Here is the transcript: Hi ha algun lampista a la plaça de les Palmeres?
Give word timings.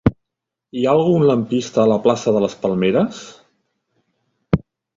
Hi 0.79 0.85
ha 0.87 0.93
algun 0.97 1.25
lampista 1.31 1.83
a 1.85 1.85
la 1.93 1.99
plaça 2.07 2.35
de 2.37 2.41
les 2.47 2.57
Palmeres? 2.65 3.23